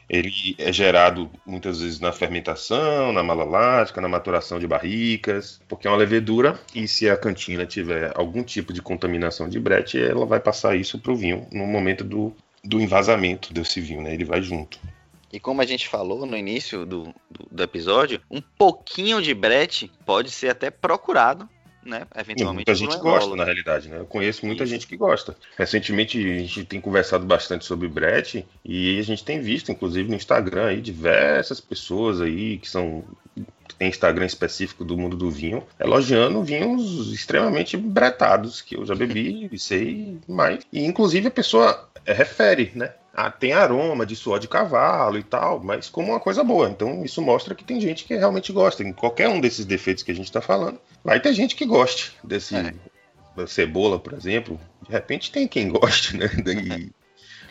[0.08, 5.90] Ele é gerado muitas vezes na fermentação, na malalática, na maturação de barricas, porque é
[5.90, 10.40] uma levedura e se a cantina tiver algum tipo de contaminação de brete, ela vai
[10.40, 14.14] passar isso para o vinho no momento do, do envasamento desse vinho, né?
[14.14, 14.78] Ele vai junto.
[15.34, 19.90] E como a gente falou no início do, do, do episódio, um pouquinho de brete
[20.06, 21.48] pode ser até procurado
[21.84, 22.06] né?
[22.16, 22.66] Eventualmente.
[22.66, 23.98] Muita gente gosta, na realidade, né?
[23.98, 24.72] Eu conheço muita Isso.
[24.72, 25.36] gente que gosta.
[25.58, 30.16] Recentemente a gente tem conversado bastante sobre Brett e a gente tem visto, inclusive no
[30.16, 33.04] Instagram, aí, diversas pessoas aí que são
[33.76, 39.48] tem Instagram específico do mundo do vinho, elogiando vinhos extremamente bretados, que eu já bebi
[39.52, 40.64] e sei mais.
[40.72, 42.94] E inclusive a pessoa refere, né?
[43.16, 46.68] Ah, tem aroma de suor de cavalo e tal, mas como uma coisa boa.
[46.68, 48.82] Então isso mostra que tem gente que realmente gosta.
[48.82, 52.12] Em qualquer um desses defeitos que a gente está falando, vai ter gente que goste
[52.24, 52.74] desse é.
[53.46, 54.60] cebola, por exemplo.
[54.82, 56.28] De repente tem quem goste, né?
[56.44, 56.92] E,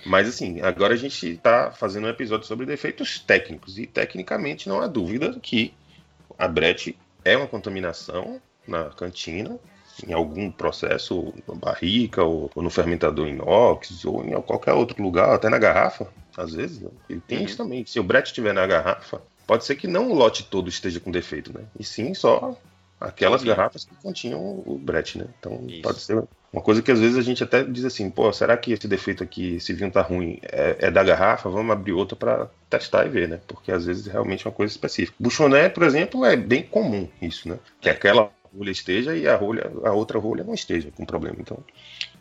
[0.06, 4.82] mas assim, agora a gente está fazendo um episódio sobre defeitos técnicos e tecnicamente não
[4.82, 5.73] há dúvida que
[6.38, 9.58] a Brett é uma contaminação na cantina
[10.08, 15.34] em algum processo, na barrica, ou, ou, no fermentador inox, ou em qualquer outro lugar,
[15.34, 16.79] até na garrafa, às vezes.
[16.79, 16.89] Né?
[17.10, 17.45] Ele tem uhum.
[17.45, 17.86] isso também.
[17.86, 21.12] Se o brete estiver na garrafa, pode ser que não o lote todo esteja com
[21.12, 21.65] defeito, né?
[21.79, 22.58] E sim só
[22.99, 25.25] aquelas garrafas que continham o brete, né?
[25.39, 25.82] Então isso.
[25.82, 28.71] pode ser uma coisa que às vezes a gente até diz assim, pô, será que
[28.71, 31.49] esse defeito aqui, esse vinho tá ruim, é, é da garrafa?
[31.49, 33.39] Vamos abrir outra para testar e ver, né?
[33.47, 35.15] Porque às vezes realmente é uma coisa específica.
[35.19, 37.58] Buchoné, por exemplo, é bem comum isso, né?
[37.82, 41.38] Que é aquela rolha esteja e a, rolha, a outra rolha não esteja com problema.
[41.39, 41.63] Então,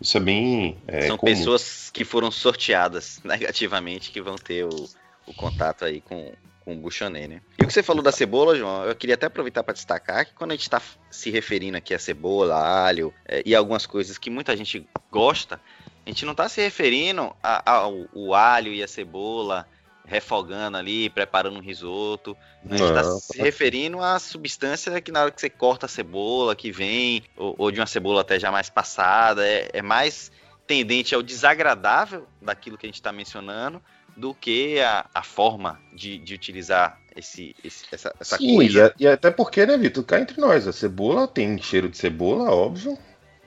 [0.00, 0.78] isso é bem.
[0.86, 1.32] É, São comum.
[1.32, 4.88] pessoas que foram sorteadas negativamente que vão ter o,
[5.26, 7.40] o contato aí com, com o Buchanan, né?
[7.58, 10.32] E o que você falou da cebola, João, eu queria até aproveitar para destacar que
[10.34, 14.30] quando a gente está se referindo aqui a cebola, alho é, e algumas coisas que
[14.30, 15.60] muita gente gosta,
[16.04, 19.66] a gente não está se referindo ao, ao alho e a cebola
[20.04, 22.36] refogando ali, preparando um risoto.
[22.64, 26.56] A gente está se referindo à substância que na hora que você corta a cebola,
[26.56, 30.30] que vem, ou, ou de uma cebola até já mais passada, é, é mais
[30.66, 33.82] tendente ao desagradável daquilo que a gente está mencionando
[34.16, 38.94] do que a, a forma de, de utilizar esse, esse, essa, essa Sim, coisa.
[38.98, 42.50] E, e até porque, né, Vitor, cá entre nós, a cebola tem cheiro de cebola,
[42.50, 42.98] óbvio,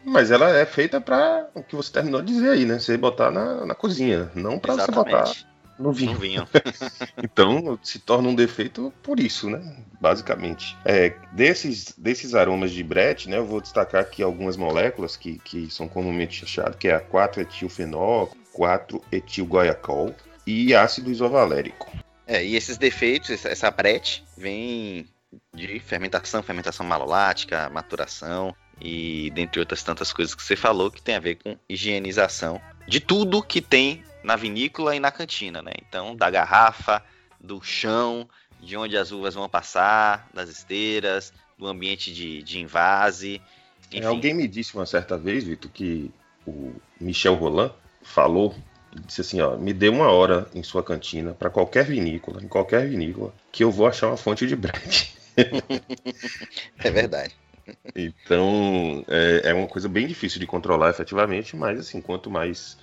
[0.04, 2.80] mas ela é feita para o que você terminou de dizer aí, né?
[2.80, 5.32] Você botar na, na cozinha, não para você botar
[5.78, 6.14] no vinho.
[6.14, 6.48] No vinho.
[7.24, 9.78] então se torna um defeito por isso, né?
[10.00, 10.78] Basicamente.
[10.86, 13.38] É, desses, desses aromas de brete, né?
[13.38, 18.30] Eu vou destacar aqui algumas moléculas que, que são comumente achadas, que é a 4-etilfenol,
[18.54, 20.14] 4-etilgoiacol
[20.48, 21.92] e ácido isovalérico.
[22.28, 25.08] É, e esses defeitos, essa brete, vem
[25.54, 31.16] de fermentação, fermentação malolática, maturação e dentre outras tantas coisas que você falou que tem
[31.16, 35.72] a ver com higienização de tudo que tem na vinícola e na cantina, né?
[35.88, 37.04] Então, da garrafa,
[37.40, 38.28] do chão,
[38.60, 43.42] de onde as uvas vão passar, das esteiras, do ambiente de, de invase.
[43.92, 46.12] É, alguém me disse uma certa vez, Vitor, que
[46.46, 47.72] o Michel Roland
[48.02, 48.56] falou,
[49.06, 52.88] disse assim, ó, me dê uma hora em sua cantina para qualquer vinícola, em qualquer
[52.88, 55.06] vinícola, que eu vou achar uma fonte de brand.
[56.84, 57.36] é verdade.
[57.96, 62.78] Então, é, é, uma coisa bem difícil de controlar efetivamente, mas assim, quanto mais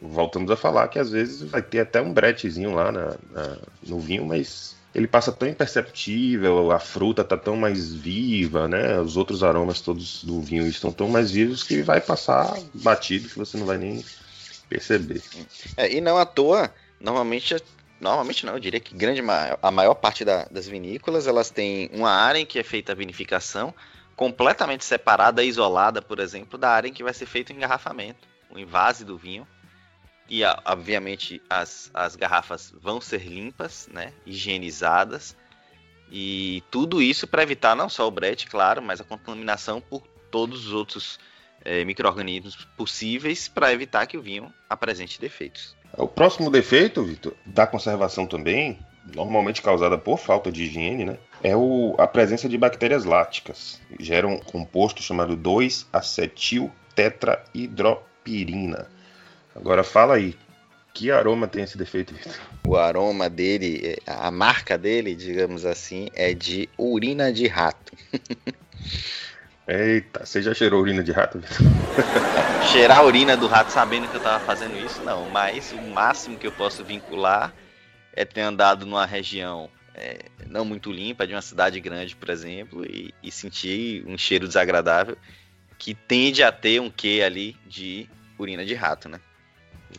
[0.00, 3.98] voltamos a falar que às vezes vai ter até um bretezinho lá na, na, no
[3.98, 9.00] vinho, mas ele passa tão imperceptível, a fruta tá tão mais viva, né?
[9.00, 13.38] Os outros aromas todos do vinho estão tão mais vivos que vai passar batido que
[13.38, 14.04] você não vai nem
[14.68, 15.22] perceber.
[15.76, 17.56] É, e não à toa, normalmente
[18.00, 19.20] normalmente não, eu diria que grande
[19.60, 22.94] a maior parte da, das vinícolas elas têm uma área em que é feita a
[22.94, 23.74] vinificação
[24.18, 28.58] completamente separada, isolada, por exemplo, da área em que vai ser feito o engarrafamento, o
[28.58, 29.46] invase do vinho
[30.28, 34.12] e, obviamente, as, as garrafas vão ser limpas, né?
[34.26, 35.36] Higienizadas.
[36.10, 40.02] E tudo isso para evitar não só o brete, claro, mas a contaminação por
[40.32, 41.20] todos os outros
[41.64, 45.76] é, micro-organismos possíveis para evitar que o vinho apresente defeitos.
[45.96, 48.80] O próximo defeito, Vitor, da conservação também,
[49.14, 51.18] normalmente causada por falta de higiene, né?
[51.42, 53.80] É o, a presença de bactérias láticas.
[53.98, 58.88] Gera um composto chamado 2-acetil tetrahidropirina.
[59.54, 60.36] Agora fala aí,
[60.92, 62.32] que aroma tem esse defeito, Vitor?
[62.66, 67.92] O aroma dele, a marca dele, digamos assim, é de urina de rato.
[69.68, 71.66] Eita, você já cheirou urina de rato, Vitor?
[72.72, 75.28] Cheirar a urina do rato sabendo que eu tava fazendo isso, não.
[75.30, 77.52] Mas o máximo que eu posso vincular
[78.18, 82.84] é ter andado numa região é, não muito limpa, de uma cidade grande, por exemplo,
[82.84, 85.16] e, e sentir um cheiro desagradável
[85.78, 89.20] que tende a ter um quê ali de urina de rato, né?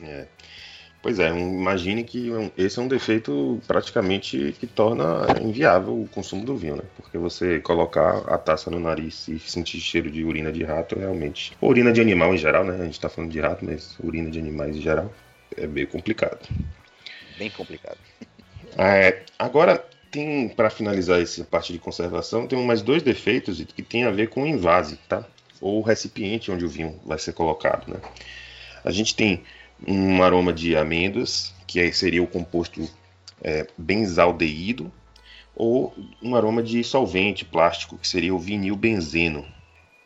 [0.02, 0.28] É.
[1.02, 6.58] Pois é, imagine que esse é um defeito praticamente que torna inviável o consumo do
[6.58, 6.84] vinho, né?
[6.98, 11.54] Porque você colocar a taça no nariz e sentir cheiro de urina de rato, realmente.
[11.62, 12.82] Urina de animal em geral, né?
[12.82, 15.10] A gente tá falando de rato, mas urina de animais em geral
[15.56, 16.40] é meio complicado.
[17.40, 17.98] Bem complicado.
[18.78, 24.04] É, agora, tem, para finalizar essa parte de conservação, tem mais dois defeitos que tem
[24.04, 25.26] a ver com o invase, tá?
[25.62, 28.00] Ou o recipiente onde o vinho vai ser colocado, né?
[28.84, 29.44] A gente tem
[29.88, 32.90] um aroma de amêndoas, que seria o composto
[33.42, 34.92] é, benzaldeído,
[35.56, 39.46] ou um aroma de solvente plástico, que seria o vinilbenzeno.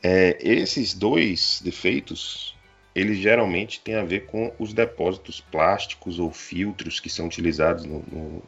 [0.02, 2.53] É, esses dois defeitos,
[2.96, 8.04] eles geralmente têm a ver com os depósitos plásticos ou filtros que são utilizados no,
[8.12, 8.44] no,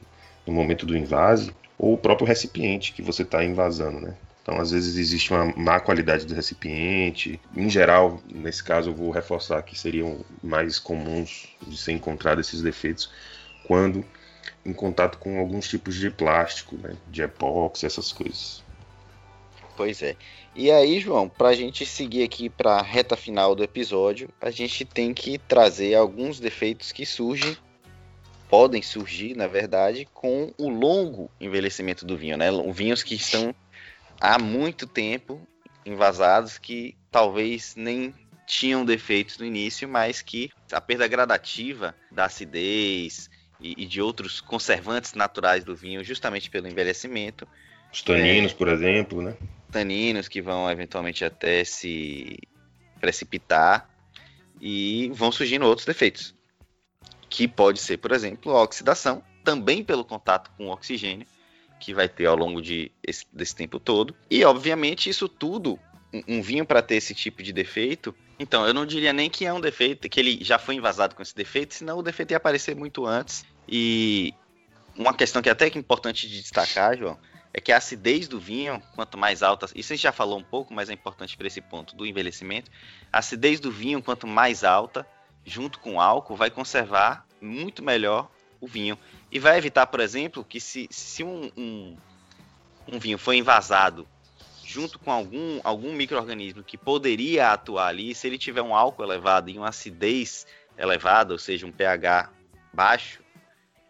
[0.46, 4.16] no momento do invase, ou o próprio recipiente que você está invasando, né?
[4.42, 7.40] Então, às vezes, existe uma má qualidade do recipiente.
[7.58, 12.62] Em geral, nesse caso, eu vou reforçar que seriam mais comuns de ser encontrado esses
[12.62, 13.12] defeitos
[13.66, 14.06] quando
[14.64, 16.96] em contato com alguns tipos de plástico, né?
[17.08, 18.64] de epóxi, essas coisas.
[19.76, 20.16] Pois é.
[20.56, 24.50] E aí, João, para a gente seguir aqui para a reta final do episódio, a
[24.50, 27.58] gente tem que trazer alguns defeitos que surgem,
[28.50, 32.48] podem surgir, na verdade, com o longo envelhecimento do vinho, né?
[32.74, 33.54] Vinhos que estão
[34.22, 35.46] há muito tempo
[35.86, 38.14] invasados que talvez nem
[38.48, 44.40] tinham defeitos no início, mas que a perda gradativa da acidez e, e de outros
[44.40, 47.46] conservantes naturais do vinho, justamente pelo envelhecimento.
[47.92, 49.36] Os taninos, é, por exemplo, né?
[49.76, 52.40] Taninos que vão eventualmente até se
[53.02, 53.90] precipitar
[54.62, 56.34] e vão surgindo outros defeitos.
[57.30, 61.28] Que pode ser, por exemplo, a oxidação, também pelo contato com o oxigênio,
[61.78, 64.16] que vai ter ao longo de esse, desse tempo todo.
[64.32, 65.78] E, obviamente, isso tudo,
[66.14, 69.46] um, um vinho para ter esse tipo de defeito, então eu não diria nem que
[69.46, 72.38] é um defeito, que ele já foi invasado com esse defeito, senão o defeito ia
[72.38, 73.46] aparecer muito antes.
[73.68, 74.34] E
[74.96, 77.20] uma questão que é até que importante de destacar, João,
[77.58, 80.44] é que a acidez do vinho, quanto mais alta, isso a gente já falou um
[80.44, 82.70] pouco, mas é importante para esse ponto do envelhecimento,
[83.14, 85.08] a acidez do vinho, quanto mais alta,
[85.46, 89.00] junto com o álcool, vai conservar muito melhor o vinho.
[89.32, 91.96] E vai evitar, por exemplo, que se, se um, um,
[92.92, 94.06] um vinho foi invasado
[94.62, 99.50] junto com algum, algum microorganismo que poderia atuar ali, se ele tiver um álcool elevado
[99.50, 100.46] e uma acidez
[100.78, 102.30] elevada, ou seja, um pH
[102.74, 103.24] baixo,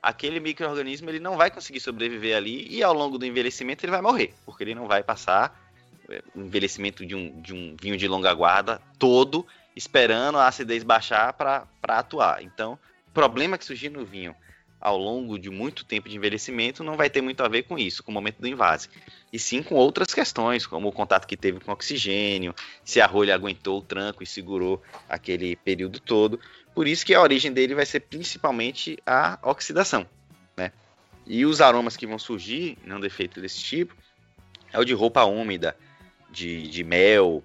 [0.06, 4.02] aquele microorganismo ele não vai conseguir sobreviver ali e ao longo do envelhecimento ele vai
[4.02, 5.60] morrer, porque ele não vai passar
[6.08, 10.84] é, o envelhecimento de um, de um vinho de longa guarda todo esperando a acidez
[10.84, 12.44] baixar para atuar.
[12.44, 14.36] Então, o problema que surgir no vinho
[14.80, 18.04] ao longo de muito tempo de envelhecimento não vai ter muito a ver com isso,
[18.04, 18.88] com o momento do invase.
[19.34, 23.34] E sim com outras questões, como o contato que teve com oxigênio, se a rolha
[23.34, 26.40] aguentou o tranco e segurou aquele período todo.
[26.76, 30.06] Por isso que a origem dele vai ser principalmente a oxidação.
[30.56, 30.72] Né?
[31.26, 33.96] E os aromas que vão surgir, não defeito desse tipo,
[34.72, 35.76] é o de roupa úmida,
[36.30, 37.44] de, de mel,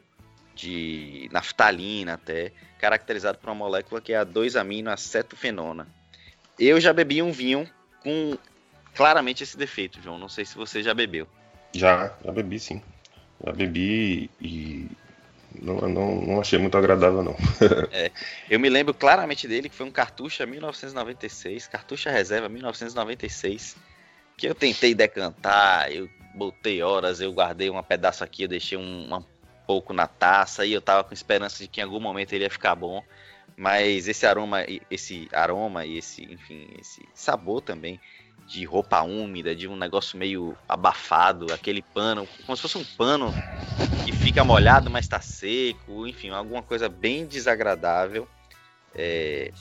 [0.55, 5.87] de naftalina até, caracterizado por uma molécula que é a 2-aminoacetofenona
[6.61, 7.66] eu já bebi um vinho
[8.03, 8.37] com
[8.95, 10.18] claramente esse defeito, João.
[10.18, 11.26] Não sei se você já bebeu.
[11.74, 12.83] Já, já bebi sim.
[13.45, 14.87] Já bebi e
[15.55, 17.36] não, não, não achei muito agradável, não.
[17.90, 18.11] é,
[18.48, 23.76] eu me lembro claramente dele, que foi um cartucho 1996, cartucha reserva 1996,
[24.36, 29.14] que eu tentei decantar, eu botei horas, eu guardei um pedaço aqui, eu deixei um,
[29.14, 29.24] um
[29.66, 32.51] pouco na taça, e eu tava com esperança de que em algum momento ele ia
[32.51, 33.03] ficar bom.
[33.57, 38.01] Mas esse aroma, esse aroma e esse, enfim, esse sabor também
[38.51, 43.32] de roupa úmida, de um negócio meio abafado, aquele pano, como se fosse um pano
[44.05, 48.26] que fica molhado, mas está seco, enfim, alguma coisa bem desagradável.
[48.92, 49.53] É,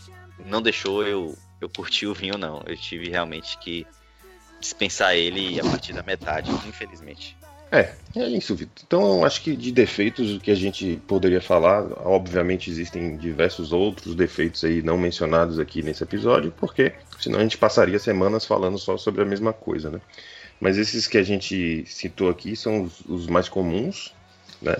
[0.44, 2.64] não deixou eu, eu curtir o vinho, não.
[2.66, 3.86] Eu tive realmente que
[4.60, 7.38] dispensar ele a partir da metade, infelizmente.
[7.72, 8.84] É, é isso, Vitor.
[8.86, 14.16] Então, acho que de defeitos o que a gente poderia falar, obviamente existem diversos outros
[14.16, 18.98] defeitos aí não mencionados aqui nesse episódio, porque senão a gente passaria semanas falando só
[18.98, 20.02] sobre a mesma coisa, né?
[20.60, 24.14] Mas esses que a gente citou aqui são os, os mais comuns,
[24.62, 24.76] né?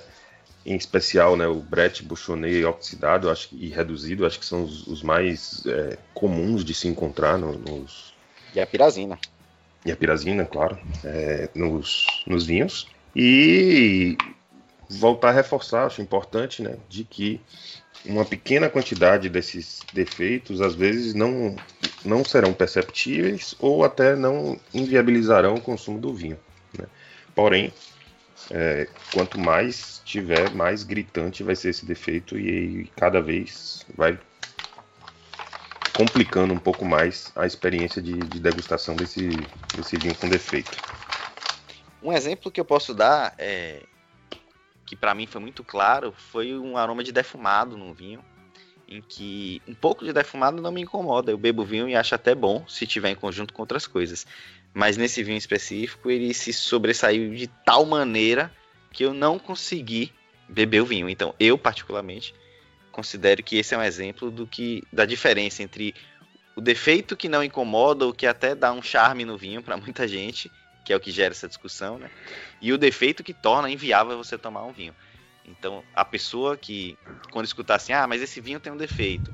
[0.66, 5.02] Em especial, né, o Brett Buchonnet oxidado acho, e reduzido, acho que são os, os
[5.02, 8.14] mais é, comuns de se encontrar no, nos...
[8.54, 9.18] E a pirazina
[9.86, 12.88] e a pirazina, claro, é, nos, nos vinhos.
[13.16, 14.18] E
[14.90, 17.42] voltar a reforçar, acho importante, né, de que
[18.06, 21.56] uma pequena quantidade desses defeitos às vezes não,
[22.04, 26.40] não serão perceptíveis ou até não inviabilizarão o consumo do vinho.
[26.78, 26.86] Né?
[27.36, 27.74] Porém,
[28.50, 34.18] é, quanto mais tiver, mais gritante vai ser esse defeito e, e cada vez vai
[36.00, 39.32] complicando um pouco mais a experiência de, de degustação desse,
[39.76, 40.72] desse vinho com defeito.
[42.02, 43.84] Um exemplo que eu posso dar, é,
[44.86, 48.24] que para mim foi muito claro, foi um aroma de defumado no vinho,
[48.88, 51.32] em que um pouco de defumado não me incomoda.
[51.32, 54.26] Eu bebo vinho e acho até bom se tiver em conjunto com outras coisas.
[54.74, 58.50] Mas nesse vinho específico, ele se sobressaiu de tal maneira
[58.94, 60.14] que eu não consegui
[60.48, 61.10] beber o vinho.
[61.10, 62.34] Então, eu particularmente
[63.00, 65.96] considero que esse é um exemplo do que da diferença entre
[66.54, 70.06] o defeito que não incomoda ou que até dá um charme no vinho para muita
[70.06, 70.52] gente,
[70.84, 72.10] que é o que gera essa discussão, né?
[72.62, 74.94] E o defeito que torna inviável você tomar um vinho.
[75.46, 76.98] Então, a pessoa que
[77.32, 79.34] quando escutar assim: "Ah, mas esse vinho tem um defeito",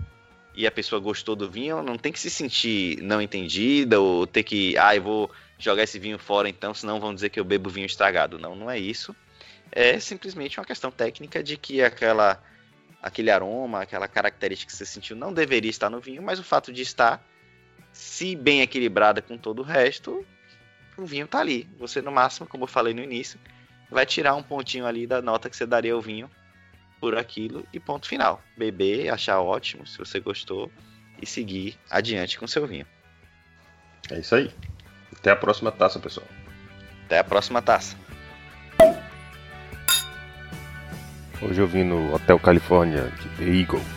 [0.54, 4.44] e a pessoa gostou do vinho, não tem que se sentir não entendida ou ter
[4.44, 7.70] que, ah, eu vou jogar esse vinho fora então, senão vão dizer que eu bebo
[7.70, 8.38] vinho estragado.
[8.38, 9.16] Não, não é isso.
[9.72, 12.40] É simplesmente uma questão técnica de que aquela
[13.06, 16.74] aquele aroma, aquela característica que você sentiu não deveria estar no vinho, mas o fato
[16.74, 17.24] de estar,
[17.94, 20.26] se bem equilibrada com todo o resto,
[20.98, 21.70] o vinho tá ali.
[21.78, 23.40] Você, no máximo, como eu falei no início,
[23.92, 26.28] vai tirar um pontinho ali da nota que você daria ao vinho
[27.00, 28.42] por aquilo e ponto final.
[28.58, 30.72] Beber, achar ótimo, se você gostou,
[31.22, 32.88] e seguir adiante com seu vinho.
[34.10, 34.52] É isso aí.
[35.16, 36.28] Até a próxima taça, pessoal.
[37.06, 37.96] Até a próxima taça.
[41.48, 43.95] Hoje eu vim no Hotel Califórnia de The Eagle.